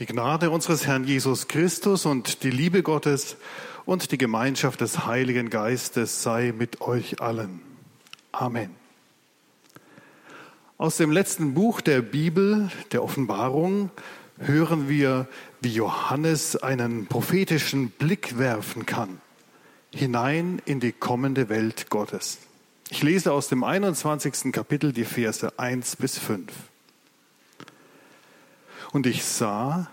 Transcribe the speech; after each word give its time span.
Die 0.00 0.06
Gnade 0.06 0.50
unseres 0.50 0.88
Herrn 0.88 1.04
Jesus 1.04 1.46
Christus 1.46 2.04
und 2.04 2.42
die 2.42 2.50
Liebe 2.50 2.82
Gottes 2.82 3.36
und 3.84 4.10
die 4.10 4.18
Gemeinschaft 4.18 4.80
des 4.80 5.06
Heiligen 5.06 5.50
Geistes 5.50 6.20
sei 6.20 6.52
mit 6.56 6.80
euch 6.80 7.20
allen. 7.20 7.60
Amen. 8.32 8.70
Aus 10.78 10.96
dem 10.96 11.12
letzten 11.12 11.54
Buch 11.54 11.80
der 11.80 12.02
Bibel, 12.02 12.72
der 12.90 13.04
Offenbarung, 13.04 13.90
hören 14.38 14.88
wir, 14.88 15.28
wie 15.60 15.72
Johannes 15.72 16.56
einen 16.56 17.06
prophetischen 17.06 17.90
Blick 17.90 18.36
werfen 18.36 18.86
kann, 18.86 19.20
hinein 19.94 20.60
in 20.64 20.80
die 20.80 20.90
kommende 20.90 21.48
Welt 21.48 21.88
Gottes. 21.88 22.38
Ich 22.90 23.04
lese 23.04 23.32
aus 23.32 23.46
dem 23.46 23.62
21. 23.62 24.52
Kapitel 24.52 24.92
die 24.92 25.04
Verse 25.04 25.56
1 25.56 25.94
bis 25.94 26.18
5. 26.18 26.50
Und 28.94 29.08
ich 29.08 29.24
sah 29.24 29.88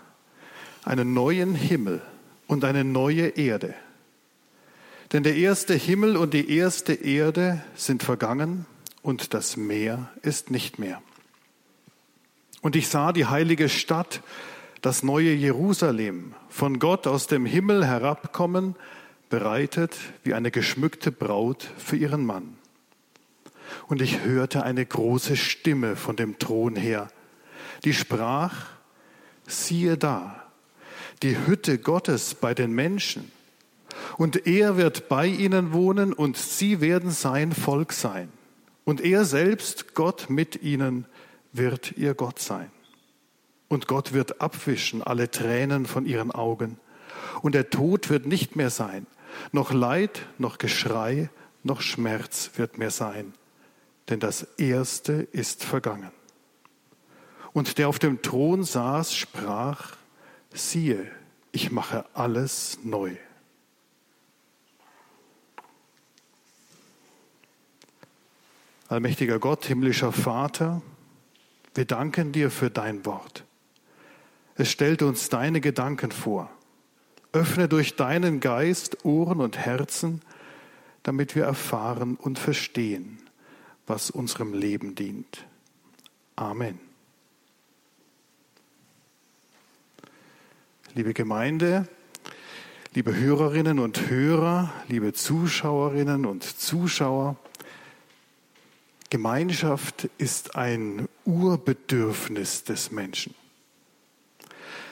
einen 0.84 1.12
neuen 1.12 1.56
Himmel 1.56 2.02
und 2.46 2.64
eine 2.64 2.84
neue 2.84 3.30
Erde. 3.30 3.74
Denn 5.10 5.24
der 5.24 5.34
erste 5.34 5.74
Himmel 5.74 6.16
und 6.16 6.32
die 6.34 6.56
erste 6.56 6.92
Erde 6.94 7.64
sind 7.74 8.04
vergangen 8.04 8.64
und 9.02 9.34
das 9.34 9.56
Meer 9.56 10.08
ist 10.22 10.52
nicht 10.52 10.78
mehr. 10.78 11.02
Und 12.60 12.76
ich 12.76 12.86
sah 12.86 13.12
die 13.12 13.26
heilige 13.26 13.68
Stadt, 13.68 14.22
das 14.82 15.02
neue 15.02 15.32
Jerusalem, 15.32 16.36
von 16.48 16.78
Gott 16.78 17.08
aus 17.08 17.26
dem 17.26 17.44
Himmel 17.44 17.84
herabkommen, 17.84 18.76
bereitet 19.30 19.96
wie 20.22 20.34
eine 20.34 20.52
geschmückte 20.52 21.10
Braut 21.10 21.68
für 21.76 21.96
ihren 21.96 22.24
Mann. 22.24 22.56
Und 23.88 24.00
ich 24.00 24.20
hörte 24.20 24.62
eine 24.62 24.86
große 24.86 25.36
Stimme 25.36 25.96
von 25.96 26.14
dem 26.14 26.38
Thron 26.38 26.76
her, 26.76 27.08
die 27.82 27.94
sprach, 27.94 28.66
siehe 29.46 29.96
da, 29.96 30.42
die 31.22 31.46
Hütte 31.46 31.78
Gottes 31.78 32.34
bei 32.34 32.54
den 32.54 32.72
Menschen. 32.72 33.30
Und 34.16 34.46
er 34.46 34.76
wird 34.76 35.08
bei 35.08 35.26
ihnen 35.26 35.72
wohnen 35.72 36.12
und 36.12 36.36
sie 36.36 36.80
werden 36.80 37.10
sein 37.10 37.52
Volk 37.52 37.92
sein. 37.92 38.30
Und 38.84 39.00
er 39.00 39.24
selbst, 39.24 39.94
Gott 39.94 40.28
mit 40.28 40.62
ihnen, 40.62 41.06
wird 41.52 41.92
ihr 41.96 42.14
Gott 42.14 42.38
sein. 42.38 42.70
Und 43.68 43.86
Gott 43.86 44.12
wird 44.12 44.40
abwischen 44.40 45.02
alle 45.02 45.30
Tränen 45.30 45.86
von 45.86 46.04
ihren 46.06 46.30
Augen. 46.30 46.78
Und 47.42 47.54
der 47.54 47.70
Tod 47.70 48.10
wird 48.10 48.26
nicht 48.26 48.56
mehr 48.56 48.70
sein. 48.70 49.06
Noch 49.52 49.72
Leid, 49.72 50.26
noch 50.38 50.58
Geschrei, 50.58 51.30
noch 51.62 51.80
Schmerz 51.80 52.50
wird 52.56 52.78
mehr 52.78 52.90
sein. 52.90 53.32
Denn 54.08 54.20
das 54.20 54.42
Erste 54.58 55.26
ist 55.32 55.64
vergangen. 55.64 56.10
Und 57.52 57.78
der 57.78 57.88
auf 57.88 57.98
dem 57.98 58.22
Thron 58.22 58.64
saß, 58.64 59.14
sprach, 59.14 59.96
siehe, 60.52 61.10
ich 61.52 61.70
mache 61.70 62.06
alles 62.14 62.78
neu. 62.82 63.16
Allmächtiger 68.88 69.38
Gott, 69.38 69.64
himmlischer 69.64 70.12
Vater, 70.12 70.82
wir 71.74 71.86
danken 71.86 72.32
dir 72.32 72.50
für 72.50 72.70
dein 72.70 73.06
Wort. 73.06 73.44
Es 74.54 74.70
stellt 74.70 75.02
uns 75.02 75.30
deine 75.30 75.60
Gedanken 75.60 76.10
vor. 76.10 76.50
Öffne 77.32 77.68
durch 77.68 77.96
deinen 77.96 78.40
Geist 78.40 79.04
Ohren 79.04 79.40
und 79.40 79.56
Herzen, 79.56 80.20
damit 81.02 81.34
wir 81.34 81.44
erfahren 81.44 82.16
und 82.16 82.38
verstehen, 82.38 83.18
was 83.86 84.10
unserem 84.10 84.52
Leben 84.52 84.94
dient. 84.94 85.46
Amen. 86.36 86.91
Liebe 90.94 91.14
Gemeinde, 91.14 91.88
liebe 92.92 93.16
Hörerinnen 93.16 93.78
und 93.78 94.10
Hörer, 94.10 94.70
liebe 94.88 95.14
Zuschauerinnen 95.14 96.26
und 96.26 96.44
Zuschauer, 96.44 97.36
Gemeinschaft 99.08 100.10
ist 100.18 100.54
ein 100.54 101.08
Urbedürfnis 101.24 102.64
des 102.64 102.90
Menschen. 102.90 103.34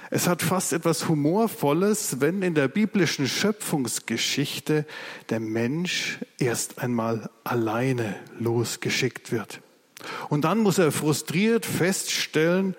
Es 0.08 0.26
hat 0.26 0.40
fast 0.40 0.72
etwas 0.72 1.06
Humorvolles, 1.06 2.22
wenn 2.22 2.40
in 2.40 2.54
der 2.54 2.68
biblischen 2.68 3.28
Schöpfungsgeschichte 3.28 4.86
der 5.28 5.40
Mensch 5.40 6.18
erst 6.38 6.78
einmal 6.78 7.28
alleine 7.44 8.16
losgeschickt 8.38 9.32
wird. 9.32 9.60
Und 10.30 10.46
dann 10.46 10.60
muss 10.60 10.78
er 10.78 10.92
frustriert 10.92 11.66
feststellen, 11.66 12.74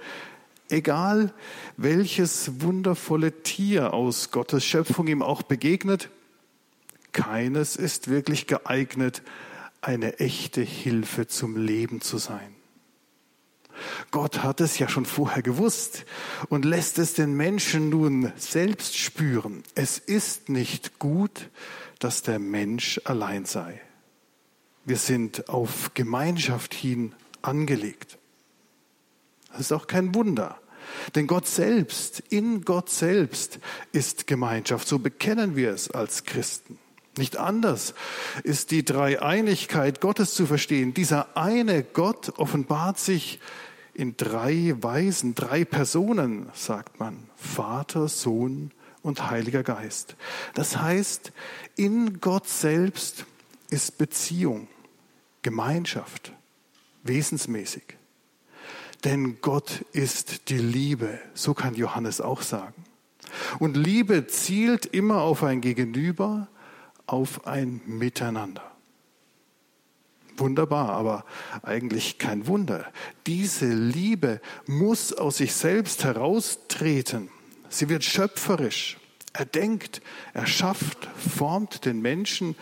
egal 0.71 1.33
welches 1.77 2.61
wundervolle 2.61 3.43
Tier 3.43 3.93
aus 3.93 4.31
Gottes 4.31 4.65
Schöpfung 4.65 5.07
ihm 5.07 5.21
auch 5.21 5.41
begegnet, 5.41 6.09
keines 7.11 7.75
ist 7.75 8.07
wirklich 8.07 8.47
geeignet, 8.47 9.21
eine 9.81 10.19
echte 10.19 10.61
Hilfe 10.61 11.27
zum 11.27 11.57
Leben 11.57 12.01
zu 12.01 12.17
sein. 12.17 12.55
Gott 14.11 14.43
hat 14.43 14.61
es 14.61 14.77
ja 14.79 14.87
schon 14.87 15.05
vorher 15.05 15.41
gewusst 15.41 16.05
und 16.49 16.65
lässt 16.65 16.99
es 16.99 17.13
den 17.13 17.33
Menschen 17.33 17.89
nun 17.89 18.31
selbst 18.37 18.97
spüren. 18.97 19.63
Es 19.75 19.97
ist 19.97 20.49
nicht 20.49 20.99
gut, 20.99 21.49
dass 21.99 22.21
der 22.21 22.39
Mensch 22.39 23.01
allein 23.05 23.45
sei. 23.45 23.81
Wir 24.85 24.97
sind 24.97 25.49
auf 25.49 25.93
Gemeinschaft 25.93 26.73
hin 26.73 27.13
angelegt. 27.41 28.17
Das 29.51 29.61
ist 29.61 29.71
auch 29.71 29.87
kein 29.87 30.13
Wunder. 30.15 30.57
Denn 31.15 31.27
Gott 31.27 31.47
selbst, 31.47 32.21
in 32.29 32.63
Gott 32.63 32.89
selbst 32.89 33.59
ist 33.91 34.27
Gemeinschaft. 34.27 34.87
So 34.87 34.99
bekennen 34.99 35.55
wir 35.55 35.71
es 35.71 35.89
als 35.91 36.23
Christen. 36.23 36.77
Nicht 37.17 37.37
anders 37.37 37.93
ist 38.43 38.71
die 38.71 38.85
Dreieinigkeit 38.85 39.99
Gottes 39.99 40.33
zu 40.33 40.45
verstehen. 40.45 40.93
Dieser 40.93 41.35
eine 41.35 41.83
Gott 41.83 42.33
offenbart 42.37 42.99
sich 42.99 43.39
in 43.93 44.15
drei 44.15 44.75
Weisen, 44.79 45.35
drei 45.35 45.65
Personen, 45.65 46.49
sagt 46.53 46.99
man. 46.99 47.17
Vater, 47.35 48.07
Sohn 48.07 48.71
und 49.01 49.29
Heiliger 49.29 49.63
Geist. 49.63 50.15
Das 50.53 50.77
heißt, 50.77 51.33
in 51.75 52.21
Gott 52.21 52.47
selbst 52.47 53.25
ist 53.69 53.97
Beziehung, 53.97 54.69
Gemeinschaft, 55.41 56.31
wesensmäßig. 57.03 57.97
Denn 59.03 59.41
Gott 59.41 59.83
ist 59.93 60.49
die 60.49 60.59
Liebe, 60.59 61.19
so 61.33 61.53
kann 61.53 61.73
Johannes 61.73 62.21
auch 62.21 62.41
sagen. 62.41 62.85
Und 63.59 63.77
Liebe 63.77 64.27
zielt 64.27 64.85
immer 64.85 65.21
auf 65.21 65.43
ein 65.43 65.61
Gegenüber, 65.61 66.47
auf 67.07 67.47
ein 67.47 67.81
Miteinander. 67.85 68.63
Wunderbar, 70.37 70.89
aber 70.89 71.25
eigentlich 71.63 72.17
kein 72.17 72.47
Wunder. 72.47 72.91
Diese 73.27 73.67
Liebe 73.67 74.39
muss 74.65 75.13
aus 75.13 75.37
sich 75.37 75.53
selbst 75.53 76.03
heraustreten. 76.03 77.29
Sie 77.69 77.89
wird 77.89 78.03
schöpferisch. 78.03 78.97
Er 79.33 79.45
denkt, 79.45 80.01
er 80.33 80.45
schafft, 80.45 81.07
formt 81.15 81.85
den 81.85 82.01
Menschen, 82.01 82.55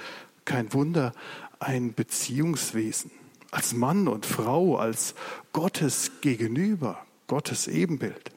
kein 0.45 0.71
Wunder, 0.73 1.13
ein 1.59 1.93
Beziehungswesen 1.93 3.11
als 3.51 3.73
Mann 3.73 4.07
und 4.07 4.25
Frau, 4.25 4.77
als 4.77 5.15
Gottes 5.53 6.11
Gegenüber, 6.21 7.05
Gottes 7.27 7.67
Ebenbild. 7.67 8.31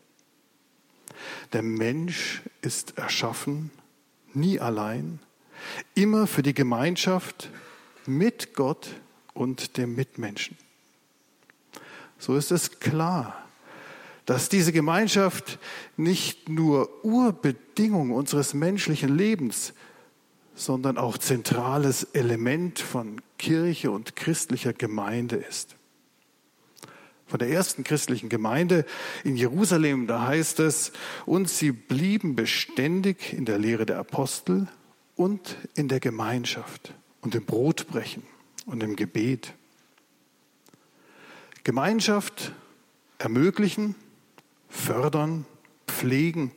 Der 1.53 1.63
Mensch 1.63 2.43
ist 2.63 2.99
erschaffen, 2.99 3.71
nie 4.35 4.59
allein, 4.59 5.19
immer 5.95 6.27
für 6.27 6.43
die 6.43 6.55
Gemeinschaft 6.55 7.51
mit 8.07 8.55
Gott 8.55 8.89
und 9.35 9.77
dem 9.77 9.95
Mitmenschen. 9.95 10.57
So 12.19 12.37
ist 12.37 12.51
es 12.51 12.81
klar, 12.81 13.47
dass 14.27 14.49
diese 14.49 14.73
Gemeinschaft 14.73 15.59
nicht 15.97 16.49
nur 16.49 17.05
Urbedingung 17.05 18.13
unseres 18.13 18.55
menschlichen 18.55 19.17
Lebens, 19.17 19.75
sondern 20.55 20.99
auch 20.99 21.19
zentrales 21.19 22.05
Element 22.13 22.79
von 22.79 23.21
Kirche 23.39 23.91
und 23.91 24.17
christlicher 24.17 24.73
Gemeinde 24.73 25.37
ist. 25.37 25.77
Von 27.27 27.39
der 27.39 27.49
ersten 27.49 27.83
christlichen 27.83 28.29
Gemeinde 28.29 28.85
in 29.25 29.37
Jerusalem, 29.37 30.07
da 30.07 30.27
heißt 30.27 30.61
es, 30.61 30.93
und 31.25 31.49
sie 31.49 31.73
blieben 31.73 32.37
beständig 32.37 33.33
in 33.33 33.47
der 33.47 33.59
Lehre 33.59 33.87
der 33.87 33.99
Apostel 33.99 34.69
und 35.17 35.57
in 35.75 35.89
der 35.89 36.01
Gemeinschaft 36.01 36.93
und 37.23 37.35
im 37.35 37.45
Brotbrechen 37.45 38.23
und 38.67 38.83
im 38.83 38.97
Gebet. 38.97 39.55
Gemeinschaft 41.65 42.53
ermöglichen, 43.19 43.95
fördern, 44.69 45.47
pflegen, 45.87 46.51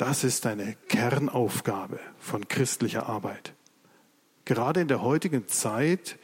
das 0.00 0.24
ist 0.24 0.46
eine 0.46 0.76
Kernaufgabe 0.88 2.00
von 2.18 2.48
christlicher 2.48 3.06
Arbeit. 3.06 3.52
Gerade 4.46 4.80
in 4.80 4.88
der 4.88 5.02
heutigen 5.02 5.46
Zeit, 5.46 6.18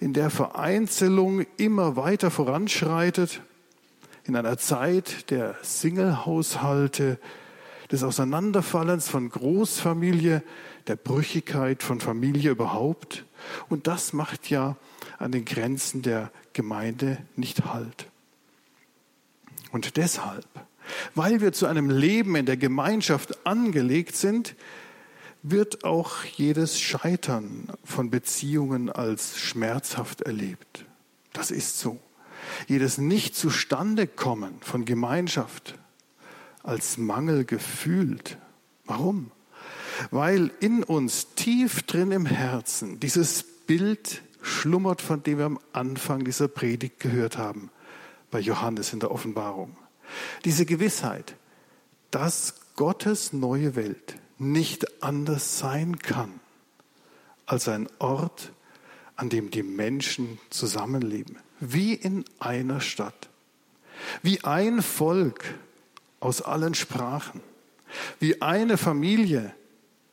in 0.00 0.14
der 0.14 0.30
Vereinzelung 0.30 1.44
immer 1.58 1.96
weiter 1.96 2.30
voranschreitet, 2.30 3.42
in 4.24 4.34
einer 4.34 4.56
Zeit 4.56 5.30
der 5.30 5.56
Singlehaushalte, 5.62 7.18
des 7.90 8.02
Auseinanderfallens 8.02 9.08
von 9.08 9.28
Großfamilie, 9.28 10.42
der 10.86 10.96
Brüchigkeit 10.96 11.82
von 11.82 12.00
Familie 12.00 12.50
überhaupt. 12.50 13.24
Und 13.68 13.86
das 13.86 14.12
macht 14.12 14.50
ja 14.50 14.76
an 15.18 15.32
den 15.32 15.44
Grenzen 15.44 16.02
der 16.02 16.30
Gemeinde 16.52 17.18
nicht 17.36 17.64
Halt. 17.66 18.08
Und 19.70 19.96
deshalb, 19.96 20.46
weil 21.14 21.40
wir 21.40 21.52
zu 21.52 21.66
einem 21.66 21.90
Leben 21.90 22.36
in 22.36 22.46
der 22.46 22.56
Gemeinschaft 22.56 23.46
angelegt 23.46 24.16
sind, 24.16 24.54
wird 25.42 25.84
auch 25.84 26.24
jedes 26.24 26.80
Scheitern 26.80 27.68
von 27.84 28.10
Beziehungen 28.10 28.90
als 28.90 29.38
schmerzhaft 29.38 30.22
erlebt. 30.22 30.84
Das 31.32 31.50
ist 31.50 31.78
so. 31.78 31.98
Jedes 32.66 32.98
Nicht-Zustande-Kommen 32.98 34.56
von 34.60 34.84
Gemeinschaft 34.84 35.74
als 36.62 36.98
Mangel 36.98 37.44
gefühlt. 37.44 38.38
Warum? 38.84 39.30
Weil 40.10 40.50
in 40.60 40.82
uns 40.82 41.34
tief 41.34 41.82
drin 41.82 42.10
im 42.10 42.26
Herzen 42.26 43.00
dieses 43.00 43.42
Bild 43.42 44.22
schlummert, 44.42 45.02
von 45.02 45.22
dem 45.22 45.38
wir 45.38 45.46
am 45.46 45.58
Anfang 45.72 46.24
dieser 46.24 46.48
Predigt 46.48 47.00
gehört 47.00 47.36
haben, 47.38 47.70
bei 48.30 48.40
Johannes 48.40 48.92
in 48.92 49.00
der 49.00 49.10
Offenbarung. 49.10 49.76
Diese 50.44 50.66
Gewissheit, 50.66 51.36
dass 52.10 52.54
Gottes 52.76 53.32
neue 53.32 53.76
Welt 53.76 54.16
nicht 54.38 55.02
anders 55.02 55.58
sein 55.58 55.98
kann 55.98 56.40
als 57.46 57.68
ein 57.68 57.88
Ort, 57.98 58.52
an 59.16 59.30
dem 59.30 59.50
die 59.50 59.62
Menschen 59.62 60.38
zusammenleben, 60.50 61.38
wie 61.60 61.94
in 61.94 62.24
einer 62.38 62.80
Stadt, 62.80 63.28
wie 64.22 64.44
ein 64.44 64.82
Volk 64.82 65.44
aus 66.20 66.42
allen 66.42 66.74
Sprachen, 66.74 67.40
wie 68.20 68.42
eine 68.42 68.76
Familie 68.76 69.54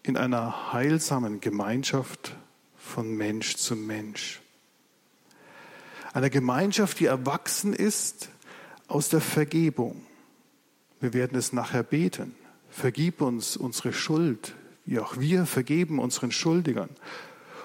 in 0.01 0.17
einer 0.17 0.73
heilsamen 0.73 1.39
Gemeinschaft 1.39 2.35
von 2.77 3.15
Mensch 3.15 3.57
zu 3.57 3.75
Mensch. 3.75 4.41
Eine 6.13 6.29
Gemeinschaft, 6.29 6.99
die 6.99 7.05
erwachsen 7.05 7.73
ist 7.73 8.29
aus 8.87 9.09
der 9.09 9.21
Vergebung. 9.21 10.01
Wir 10.99 11.13
werden 11.13 11.37
es 11.37 11.53
nachher 11.53 11.83
beten. 11.83 12.35
Vergib 12.69 13.21
uns 13.21 13.57
unsere 13.57 13.93
Schuld, 13.93 14.55
wie 14.85 14.99
auch 14.99 15.17
wir 15.19 15.45
vergeben 15.45 15.99
unseren 15.99 16.31
Schuldigern. 16.31 16.89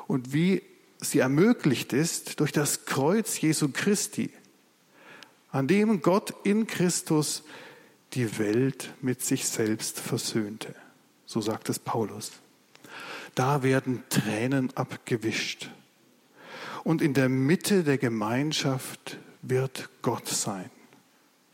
Und 0.06 0.32
wie 0.32 0.62
sie 0.98 1.18
ermöglicht 1.20 1.92
ist 1.92 2.40
durch 2.40 2.52
das 2.52 2.84
Kreuz 2.84 3.40
Jesu 3.40 3.70
Christi, 3.72 4.30
an 5.50 5.66
dem 5.66 6.02
Gott 6.02 6.34
in 6.44 6.66
Christus 6.66 7.42
die 8.12 8.38
Welt 8.38 8.92
mit 9.00 9.22
sich 9.22 9.48
selbst 9.48 9.98
versöhnte. 10.00 10.74
So 11.26 11.40
sagt 11.40 11.68
es 11.68 11.78
Paulus. 11.78 12.32
Da 13.34 13.62
werden 13.62 14.02
Tränen 14.08 14.76
abgewischt. 14.76 15.70
Und 16.82 17.02
in 17.02 17.14
der 17.14 17.28
Mitte 17.28 17.84
der 17.84 17.98
Gemeinschaft 17.98 19.18
wird 19.42 19.88
Gott 20.02 20.28
sein. 20.28 20.70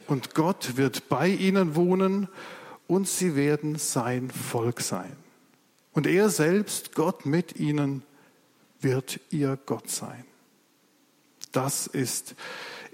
Und 0.07 0.35
Gott 0.35 0.77
wird 0.77 1.09
bei 1.09 1.29
ihnen 1.29 1.75
wohnen 1.75 2.29
und 2.87 3.09
sie 3.09 3.35
werden 3.35 3.77
sein 3.77 4.31
Volk 4.31 4.81
sein. 4.81 5.17
Und 5.93 6.07
er 6.07 6.29
selbst, 6.31 6.95
Gott 6.95 7.27
mit 7.27 7.57
ihnen, 7.57 8.03
wird 8.81 9.21
ihr 9.31 9.59
Gott 9.67 9.91
sein. 9.91 10.25
Das 11.53 11.87
ist 11.87 12.35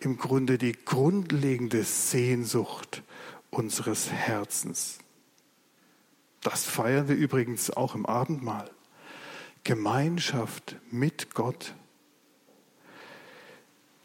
im 0.00 0.16
Grunde 0.16 0.56
die 0.56 0.72
grundlegende 0.72 1.84
Sehnsucht 1.84 3.02
unseres 3.50 4.10
Herzens. 4.10 4.98
Das 6.40 6.64
feiern 6.64 7.08
wir 7.08 7.16
übrigens 7.16 7.70
auch 7.70 7.94
im 7.94 8.06
Abendmahl. 8.06 8.70
Gemeinschaft 9.64 10.76
mit 10.90 11.34
Gott, 11.34 11.74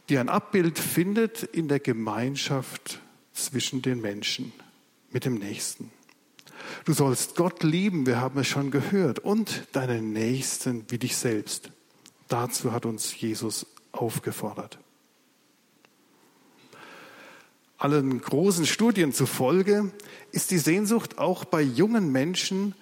die 0.10 0.18
ein 0.18 0.30
Abbild 0.30 0.80
findet 0.80 1.44
in 1.44 1.68
der 1.68 1.80
Gemeinschaft 1.80 3.02
zwischen 3.34 3.82
den 3.82 4.02
Menschen 4.02 4.54
mit 5.12 5.26
dem 5.26 5.36
Nächsten. 5.36 5.92
Du 6.86 6.94
sollst 6.94 7.36
Gott 7.36 7.64
lieben, 7.64 8.06
wir 8.06 8.20
haben 8.20 8.40
es 8.40 8.48
schon 8.48 8.72
gehört, 8.72 9.20
und 9.20 9.64
deinen 9.74 10.14
Nächsten 10.14 10.86
wie 10.90 10.98
dich 10.98 11.16
selbst. 11.18 11.72
Dazu 12.28 12.72
hat 12.72 12.86
uns 12.86 13.20
Jesus 13.20 13.66
aufgefordert. 13.92 14.80
Allen 17.78 18.20
großen 18.20 18.66
Studien 18.66 19.14
zufolge 19.14 19.92
ist 20.32 20.52
die 20.52 20.58
Sehnsucht 20.58 21.20
auch 21.20 21.46
bei 21.46 21.62
jungen 21.62 22.12
Menschen 22.12 22.74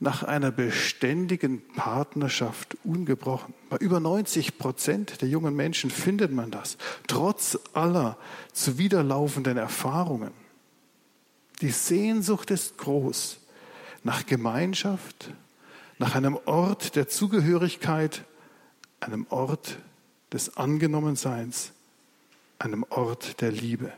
nach 0.00 0.22
einer 0.22 0.52
beständigen 0.52 1.60
Partnerschaft 1.74 2.76
ungebrochen. 2.84 3.54
Bei 3.68 3.76
über 3.78 3.98
90 4.00 4.58
Prozent 4.58 5.20
der 5.22 5.28
jungen 5.28 5.56
Menschen 5.56 5.90
findet 5.90 6.32
man 6.32 6.50
das, 6.50 6.78
trotz 7.06 7.58
aller 7.72 8.16
zuwiderlaufenden 8.52 9.56
Erfahrungen. 9.56 10.30
Die 11.60 11.70
Sehnsucht 11.70 12.50
ist 12.50 12.78
groß 12.78 13.40
nach 14.04 14.24
Gemeinschaft, 14.26 15.32
nach 15.98 16.14
einem 16.14 16.38
Ort 16.44 16.94
der 16.94 17.08
Zugehörigkeit, 17.08 18.24
einem 19.00 19.26
Ort 19.30 19.78
des 20.32 20.56
Angenommenseins, 20.56 21.72
einem 22.60 22.84
Ort 22.90 23.40
der 23.40 23.50
Liebe. 23.50 23.92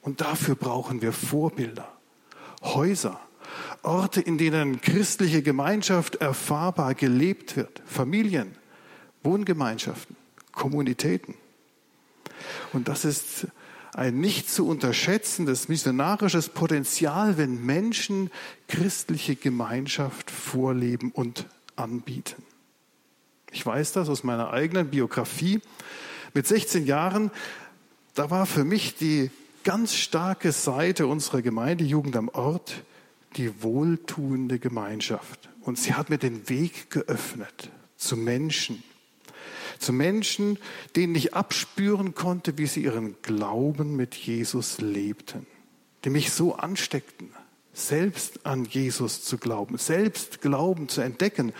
Und 0.00 0.20
dafür 0.20 0.56
brauchen 0.56 1.00
wir 1.00 1.12
Vorbilder, 1.12 1.92
Häuser, 2.62 3.20
Orte, 3.82 4.20
in 4.20 4.38
denen 4.38 4.80
christliche 4.80 5.42
Gemeinschaft 5.42 6.16
erfahrbar 6.16 6.94
gelebt 6.94 7.56
wird, 7.56 7.82
Familien, 7.86 8.54
Wohngemeinschaften, 9.22 10.16
Kommunitäten. 10.52 11.34
Und 12.72 12.88
das 12.88 13.04
ist 13.04 13.48
ein 13.94 14.20
nicht 14.20 14.50
zu 14.50 14.66
unterschätzendes 14.66 15.68
missionarisches 15.68 16.48
Potenzial, 16.48 17.36
wenn 17.36 17.64
Menschen 17.64 18.30
christliche 18.68 19.36
Gemeinschaft 19.36 20.30
vorleben 20.30 21.10
und 21.12 21.46
anbieten. 21.76 22.42
Ich 23.50 23.66
weiß 23.66 23.92
das 23.92 24.08
aus 24.08 24.24
meiner 24.24 24.50
eigenen 24.50 24.88
Biografie. 24.88 25.60
Mit 26.32 26.46
16 26.46 26.86
Jahren, 26.86 27.30
da 28.14 28.30
war 28.30 28.46
für 28.46 28.64
mich 28.64 28.96
die 28.96 29.30
ganz 29.62 29.94
starke 29.94 30.52
Seite 30.52 31.06
unserer 31.06 31.42
Gemeindejugend 31.42 32.16
am 32.16 32.28
Ort 32.30 32.82
die 33.36 33.62
wohltuende 33.62 34.58
Gemeinschaft. 34.58 35.48
Und 35.60 35.78
sie 35.78 35.94
hat 35.94 36.10
mir 36.10 36.18
den 36.18 36.48
Weg 36.48 36.90
geöffnet 36.90 37.70
zu 37.96 38.16
Menschen. 38.16 38.82
Zu 39.78 39.92
Menschen, 39.92 40.58
denen 40.96 41.14
ich 41.14 41.34
abspüren 41.34 42.14
konnte, 42.14 42.58
wie 42.58 42.66
sie 42.66 42.84
ihren 42.84 43.16
Glauben 43.22 43.96
mit 43.96 44.14
Jesus 44.14 44.80
lebten. 44.80 45.46
Die 46.04 46.10
mich 46.10 46.32
so 46.32 46.54
ansteckten, 46.54 47.30
selbst 47.72 48.44
an 48.44 48.64
Jesus 48.64 49.24
zu 49.24 49.38
glauben, 49.38 49.78
selbst 49.78 50.40
Glauben 50.40 50.88
zu 50.88 51.00
entdecken 51.00 51.52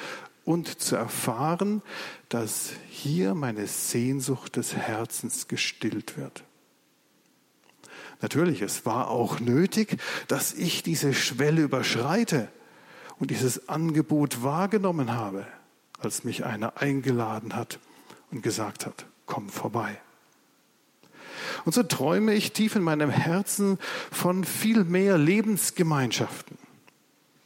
und 0.44 0.80
zu 0.80 0.96
erfahren, 0.96 1.82
dass 2.28 2.72
hier 2.90 3.34
meine 3.34 3.66
Sehnsucht 3.66 4.56
des 4.56 4.74
Herzens 4.74 5.48
gestillt 5.48 6.16
wird. 6.16 6.44
Natürlich, 8.22 8.62
es 8.62 8.86
war 8.86 9.08
auch 9.08 9.40
nötig, 9.40 9.98
dass 10.28 10.54
ich 10.54 10.82
diese 10.82 11.12
Schwelle 11.12 11.62
überschreite 11.62 12.48
und 13.18 13.30
dieses 13.30 13.68
Angebot 13.68 14.42
wahrgenommen 14.42 15.12
habe, 15.12 15.46
als 15.98 16.24
mich 16.24 16.44
einer 16.44 16.80
eingeladen 16.80 17.54
hat 17.56 17.80
und 18.30 18.42
gesagt 18.42 18.86
hat, 18.86 19.06
komm 19.26 19.48
vorbei. 19.48 20.00
Und 21.64 21.74
so 21.74 21.82
träume 21.82 22.34
ich 22.34 22.52
tief 22.52 22.76
in 22.76 22.82
meinem 22.82 23.10
Herzen 23.10 23.78
von 24.10 24.44
viel 24.44 24.84
mehr 24.84 25.18
Lebensgemeinschaften, 25.18 26.56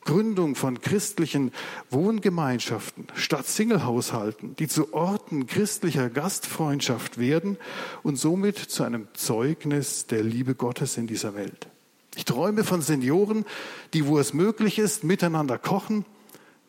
Gründung 0.07 0.55
von 0.55 0.81
christlichen 0.81 1.53
Wohngemeinschaften 1.91 3.09
statt 3.15 3.47
Singlehaushalten, 3.47 4.57
die 4.57 4.69
zu 4.69 4.95
Orten 4.95 5.47
christlicher 5.47 6.09
Gastfreundschaft 6.09 7.19
werden 7.19 7.59
und 8.03 8.17
somit 8.17 8.57
zu 8.57 8.85
einem 8.85 9.09
Zeugnis 9.13 10.07
der 10.07 10.23
Liebe 10.23 10.55
Gottes 10.55 10.97
in 10.97 11.07
dieser 11.07 11.35
Welt. 11.35 11.67
Ich 12.15 12.25
träume 12.25 12.65
von 12.65 12.81
Senioren, 12.81 13.45
die, 13.93 14.07
wo 14.07 14.19
es 14.19 14.33
möglich 14.33 14.79
ist, 14.79 15.05
miteinander 15.05 15.59
kochen, 15.59 16.07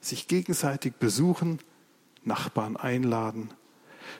sich 0.01 0.27
gegenseitig 0.27 0.96
besuchen, 0.96 1.60
Nachbarn 2.25 2.75
einladen, 2.75 3.51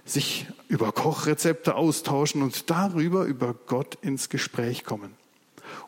sich 0.06 0.48
über 0.70 0.94
Kochrezepte 0.94 1.76
austauschen 1.76 2.42
und 2.42 2.70
darüber 2.70 3.26
über 3.26 3.54
Gott 3.54 3.98
ins 4.02 4.30
Gespräch 4.30 4.86
kommen 4.86 5.16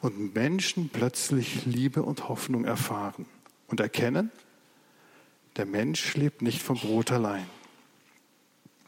und 0.01 0.35
Menschen 0.35 0.89
plötzlich 0.89 1.65
Liebe 1.65 2.03
und 2.03 2.29
Hoffnung 2.29 2.65
erfahren 2.65 3.25
und 3.67 3.79
erkennen, 3.79 4.31
der 5.57 5.65
Mensch 5.65 6.15
lebt 6.15 6.41
nicht 6.41 6.61
vom 6.61 6.77
Brot 6.77 7.11
allein. 7.11 7.45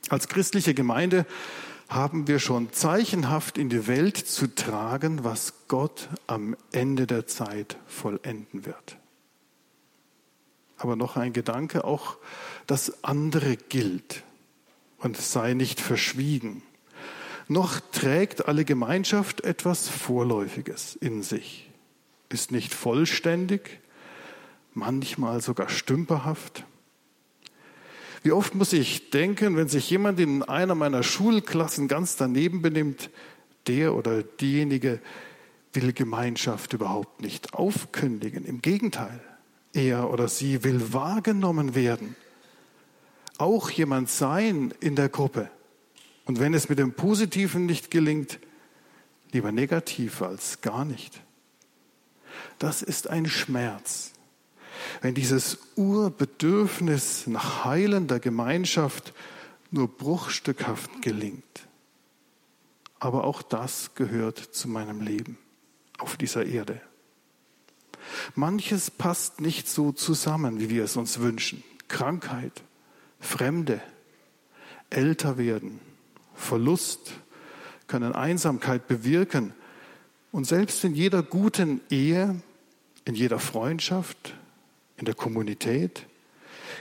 Als 0.09 0.27
christliche 0.27 0.73
Gemeinde 0.73 1.25
haben 1.89 2.27
wir 2.27 2.39
schon 2.39 2.71
zeichenhaft 2.71 3.57
in 3.57 3.69
die 3.69 3.87
Welt 3.87 4.17
zu 4.17 4.47
tragen, 4.47 5.23
was 5.23 5.53
Gott 5.67 6.07
am 6.27 6.55
Ende 6.71 7.05
der 7.05 7.27
Zeit 7.27 7.77
vollenden 7.87 8.65
wird. 8.65 8.97
Aber 10.77 10.95
noch 10.95 11.17
ein 11.17 11.33
Gedanke, 11.33 11.83
auch 11.83 12.17
das 12.65 13.03
andere 13.03 13.57
gilt 13.57 14.23
und 14.99 15.17
sei 15.17 15.53
nicht 15.53 15.81
verschwiegen. 15.81 16.63
Noch 17.51 17.81
trägt 17.91 18.47
alle 18.47 18.63
Gemeinschaft 18.63 19.43
etwas 19.43 19.89
Vorläufiges 19.89 20.95
in 20.95 21.21
sich, 21.21 21.69
ist 22.29 22.53
nicht 22.53 22.73
vollständig, 22.73 23.81
manchmal 24.73 25.41
sogar 25.41 25.67
stümperhaft. 25.67 26.63
Wie 28.23 28.31
oft 28.31 28.55
muss 28.55 28.71
ich 28.71 29.09
denken, 29.09 29.57
wenn 29.57 29.67
sich 29.67 29.89
jemand 29.89 30.17
in 30.21 30.43
einer 30.43 30.75
meiner 30.75 31.03
Schulklassen 31.03 31.89
ganz 31.89 32.15
daneben 32.15 32.61
benimmt, 32.61 33.09
der 33.67 33.95
oder 33.95 34.23
diejenige 34.23 35.01
will 35.73 35.91
Gemeinschaft 35.91 36.71
überhaupt 36.71 37.19
nicht 37.19 37.53
aufkündigen. 37.53 38.45
Im 38.45 38.61
Gegenteil, 38.61 39.19
er 39.73 40.09
oder 40.09 40.29
sie 40.29 40.63
will 40.63 40.93
wahrgenommen 40.93 41.75
werden. 41.75 42.15
Auch 43.37 43.69
jemand 43.69 44.09
sein 44.09 44.73
in 44.79 44.95
der 44.95 45.09
Gruppe. 45.09 45.49
Und 46.25 46.39
wenn 46.39 46.53
es 46.53 46.69
mit 46.69 46.79
dem 46.79 46.93
Positiven 46.93 47.65
nicht 47.65 47.91
gelingt, 47.91 48.39
lieber 49.31 49.51
negativ 49.51 50.21
als 50.21 50.61
gar 50.61 50.85
nicht. 50.85 51.21
Das 52.59 52.81
ist 52.81 53.09
ein 53.09 53.25
Schmerz. 53.25 54.13
Wenn 55.01 55.13
dieses 55.13 55.57
Urbedürfnis 55.75 57.27
nach 57.27 57.65
heilender 57.65 58.19
Gemeinschaft 58.19 59.13
nur 59.71 59.87
bruchstückhaft 59.87 61.01
gelingt. 61.01 61.67
Aber 62.99 63.23
auch 63.23 63.41
das 63.41 63.95
gehört 63.95 64.37
zu 64.37 64.67
meinem 64.67 65.01
Leben 65.01 65.37
auf 65.97 66.17
dieser 66.17 66.45
Erde. 66.45 66.81
Manches 68.35 68.91
passt 68.91 69.41
nicht 69.41 69.67
so 69.67 69.91
zusammen, 69.91 70.59
wie 70.59 70.69
wir 70.69 70.83
es 70.83 70.97
uns 70.97 71.19
wünschen. 71.19 71.63
Krankheit, 71.87 72.63
Fremde, 73.19 73.81
älter 74.89 75.37
werden, 75.37 75.79
Verlust 76.41 77.13
können 77.87 78.13
Einsamkeit 78.13 78.87
bewirken. 78.87 79.53
Und 80.31 80.45
selbst 80.45 80.83
in 80.83 80.95
jeder 80.95 81.23
guten 81.23 81.81
Ehe, 81.89 82.41
in 83.05 83.15
jeder 83.15 83.39
Freundschaft, 83.39 84.35
in 84.97 85.05
der 85.05 85.15
Kommunität, 85.15 86.05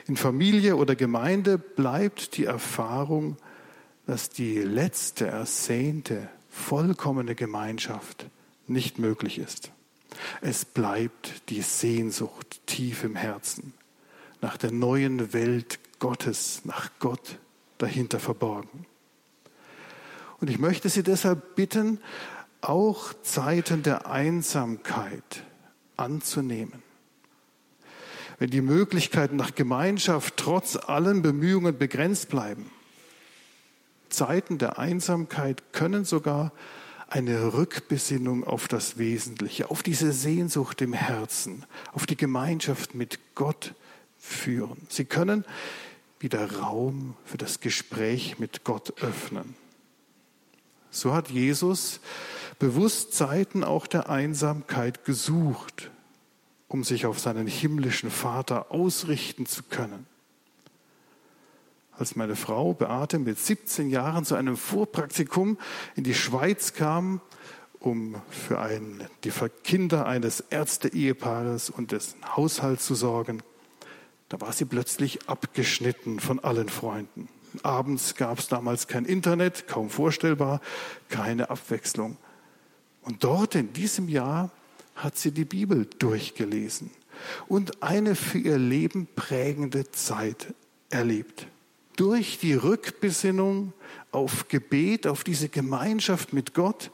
in 0.06 0.16
Familie 0.16 0.76
oder 0.76 0.94
Gemeinde 0.94 1.58
bleibt 1.58 2.36
die 2.36 2.44
Erfahrung, 2.44 3.36
dass 4.06 4.30
die 4.30 4.58
letzte 4.58 5.26
ersehnte, 5.26 6.28
vollkommene 6.48 7.34
Gemeinschaft 7.34 8.26
nicht 8.66 8.98
möglich 8.98 9.38
ist. 9.38 9.70
Es 10.40 10.64
bleibt 10.64 11.48
die 11.48 11.62
Sehnsucht 11.62 12.60
tief 12.66 13.04
im 13.04 13.16
Herzen 13.16 13.72
nach 14.40 14.56
der 14.56 14.72
neuen 14.72 15.32
Welt 15.32 15.78
Gottes, 15.98 16.62
nach 16.64 16.90
Gott 16.98 17.38
dahinter 17.78 18.18
verborgen. 18.18 18.86
Und 20.40 20.48
ich 20.50 20.58
möchte 20.58 20.88
Sie 20.88 21.02
deshalb 21.02 21.54
bitten, 21.54 22.00
auch 22.60 23.12
Zeiten 23.22 23.82
der 23.82 24.06
Einsamkeit 24.06 25.44
anzunehmen. 25.96 26.82
Wenn 28.38 28.50
die 28.50 28.62
Möglichkeiten 28.62 29.36
nach 29.36 29.54
Gemeinschaft 29.54 30.36
trotz 30.36 30.76
allen 30.76 31.22
Bemühungen 31.22 31.76
begrenzt 31.76 32.30
bleiben. 32.30 32.70
Zeiten 34.08 34.58
der 34.58 34.78
Einsamkeit 34.78 35.72
können 35.72 36.04
sogar 36.04 36.52
eine 37.08 37.52
Rückbesinnung 37.52 38.44
auf 38.44 38.66
das 38.66 38.96
Wesentliche, 38.96 39.70
auf 39.70 39.82
diese 39.82 40.12
Sehnsucht 40.12 40.80
im 40.80 40.92
Herzen, 40.92 41.66
auf 41.92 42.06
die 42.06 42.16
Gemeinschaft 42.16 42.94
mit 42.94 43.18
Gott 43.34 43.74
führen. 44.18 44.86
Sie 44.88 45.04
können 45.04 45.44
wieder 46.18 46.58
Raum 46.58 47.16
für 47.24 47.38
das 47.38 47.60
Gespräch 47.60 48.38
mit 48.38 48.64
Gott 48.64 49.02
öffnen. 49.02 49.54
So 50.90 51.12
hat 51.14 51.30
Jesus 51.30 52.00
bewusst 52.58 53.14
Zeiten 53.14 53.64
auch 53.64 53.86
der 53.86 54.10
Einsamkeit 54.10 55.04
gesucht, 55.04 55.90
um 56.68 56.84
sich 56.84 57.06
auf 57.06 57.18
seinen 57.18 57.46
himmlischen 57.46 58.10
Vater 58.10 58.70
ausrichten 58.70 59.46
zu 59.46 59.62
können. 59.64 60.06
Als 61.92 62.16
meine 62.16 62.36
Frau 62.36 62.72
Beate 62.72 63.18
mit 63.18 63.38
17 63.38 63.90
Jahren 63.90 64.24
zu 64.24 64.34
einem 64.34 64.56
Vorpraktikum 64.56 65.58
in 65.96 66.04
die 66.04 66.14
Schweiz 66.14 66.72
kam, 66.72 67.20
um 67.78 68.20
für 68.30 68.58
ein, 68.58 69.06
die 69.24 69.32
Kinder 69.64 70.06
eines 70.06 70.40
Ärzte-Ehepaares 70.40 71.70
und 71.70 71.92
dessen 71.92 72.18
Haushalt 72.36 72.80
zu 72.80 72.94
sorgen, 72.94 73.42
da 74.28 74.40
war 74.40 74.52
sie 74.52 74.64
plötzlich 74.64 75.28
abgeschnitten 75.28 76.20
von 76.20 76.38
allen 76.40 76.68
Freunden. 76.68 77.28
Abends 77.62 78.14
gab 78.14 78.38
es 78.38 78.48
damals 78.48 78.86
kein 78.86 79.04
Internet, 79.04 79.66
kaum 79.66 79.90
vorstellbar, 79.90 80.60
keine 81.08 81.50
Abwechslung. 81.50 82.16
Und 83.02 83.24
dort 83.24 83.54
in 83.54 83.72
diesem 83.72 84.08
Jahr 84.08 84.50
hat 84.94 85.16
sie 85.16 85.32
die 85.32 85.44
Bibel 85.44 85.86
durchgelesen 85.98 86.90
und 87.48 87.82
eine 87.82 88.14
für 88.14 88.38
ihr 88.38 88.58
Leben 88.58 89.08
prägende 89.14 89.90
Zeit 89.90 90.54
erlebt. 90.90 91.46
Durch 91.96 92.38
die 92.38 92.54
Rückbesinnung 92.54 93.72
auf 94.10 94.48
Gebet, 94.48 95.06
auf 95.06 95.24
diese 95.24 95.48
Gemeinschaft 95.48 96.32
mit 96.32 96.54
Gott, 96.54 96.90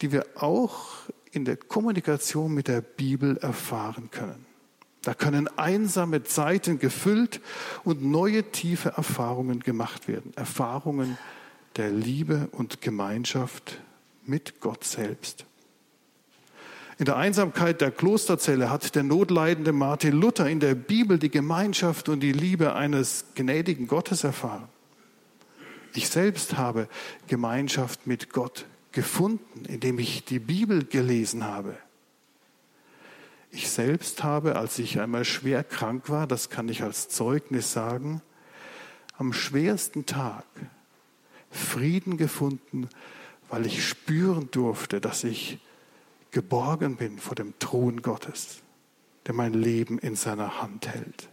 die 0.00 0.12
wir 0.12 0.26
auch 0.36 0.88
in 1.32 1.44
der 1.44 1.56
Kommunikation 1.56 2.54
mit 2.54 2.68
der 2.68 2.80
Bibel 2.80 3.36
erfahren 3.38 4.10
können. 4.10 4.46
Da 5.06 5.14
können 5.14 5.46
einsame 5.56 6.24
Zeiten 6.24 6.80
gefüllt 6.80 7.40
und 7.84 8.02
neue 8.02 8.42
tiefe 8.50 8.94
Erfahrungen 8.96 9.60
gemacht 9.60 10.08
werden. 10.08 10.32
Erfahrungen 10.34 11.16
der 11.76 11.92
Liebe 11.92 12.48
und 12.50 12.80
Gemeinschaft 12.80 13.78
mit 14.24 14.58
Gott 14.58 14.82
selbst. 14.82 15.44
In 16.98 17.04
der 17.04 17.16
Einsamkeit 17.18 17.80
der 17.82 17.92
Klosterzelle 17.92 18.68
hat 18.68 18.96
der 18.96 19.04
notleidende 19.04 19.70
Martin 19.70 20.10
Luther 20.10 20.50
in 20.50 20.58
der 20.58 20.74
Bibel 20.74 21.20
die 21.20 21.30
Gemeinschaft 21.30 22.08
und 22.08 22.18
die 22.18 22.32
Liebe 22.32 22.74
eines 22.74 23.26
gnädigen 23.36 23.86
Gottes 23.86 24.24
erfahren. 24.24 24.66
Ich 25.94 26.08
selbst 26.08 26.56
habe 26.56 26.88
Gemeinschaft 27.28 28.08
mit 28.08 28.32
Gott 28.32 28.66
gefunden, 28.90 29.66
indem 29.66 30.00
ich 30.00 30.24
die 30.24 30.40
Bibel 30.40 30.84
gelesen 30.84 31.44
habe. 31.44 31.76
Ich 33.56 33.70
selbst 33.70 34.22
habe, 34.22 34.56
als 34.56 34.78
ich 34.78 35.00
einmal 35.00 35.24
schwer 35.24 35.64
krank 35.64 36.10
war, 36.10 36.26
das 36.26 36.50
kann 36.50 36.68
ich 36.68 36.82
als 36.82 37.08
Zeugnis 37.08 37.72
sagen, 37.72 38.20
am 39.16 39.32
schwersten 39.32 40.04
Tag 40.04 40.44
Frieden 41.50 42.18
gefunden, 42.18 42.86
weil 43.48 43.64
ich 43.64 43.88
spüren 43.88 44.50
durfte, 44.50 45.00
dass 45.00 45.24
ich 45.24 45.58
geborgen 46.32 46.96
bin 46.96 47.18
vor 47.18 47.34
dem 47.34 47.58
Thron 47.58 48.02
Gottes, 48.02 48.58
der 49.24 49.32
mein 49.32 49.54
Leben 49.54 49.98
in 50.00 50.16
seiner 50.16 50.60
Hand 50.60 50.88
hält. 50.88 51.30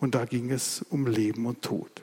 Und 0.00 0.14
da 0.14 0.26
ging 0.26 0.50
es 0.50 0.84
um 0.90 1.06
Leben 1.06 1.46
und 1.46 1.62
Tod. 1.62 2.02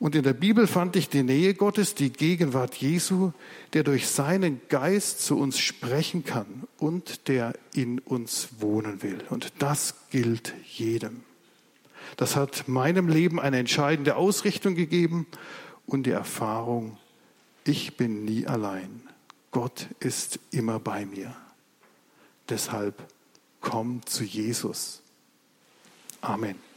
Und 0.00 0.14
in 0.14 0.22
der 0.22 0.32
Bibel 0.32 0.68
fand 0.68 0.94
ich 0.94 1.08
die 1.08 1.24
Nähe 1.24 1.54
Gottes, 1.54 1.94
die 1.94 2.10
Gegenwart 2.10 2.76
Jesu, 2.76 3.32
der 3.72 3.82
durch 3.82 4.06
seinen 4.06 4.60
Geist 4.68 5.20
zu 5.24 5.36
uns 5.36 5.58
sprechen 5.58 6.24
kann 6.24 6.68
und 6.78 7.26
der 7.26 7.54
in 7.74 7.98
uns 7.98 8.48
wohnen 8.60 9.02
will. 9.02 9.18
Und 9.28 9.52
das 9.58 9.94
gilt 10.10 10.54
jedem. 10.64 11.24
Das 12.16 12.36
hat 12.36 12.68
meinem 12.68 13.08
Leben 13.08 13.40
eine 13.40 13.58
entscheidende 13.58 14.14
Ausrichtung 14.16 14.76
gegeben 14.76 15.26
und 15.86 16.04
die 16.04 16.12
Erfahrung, 16.12 16.96
ich 17.64 17.96
bin 17.96 18.24
nie 18.24 18.46
allein. 18.46 19.02
Gott 19.50 19.88
ist 19.98 20.38
immer 20.52 20.78
bei 20.78 21.06
mir. 21.06 21.34
Deshalb 22.48 23.02
komm 23.60 24.06
zu 24.06 24.22
Jesus. 24.22 25.02
Amen. 26.20 26.67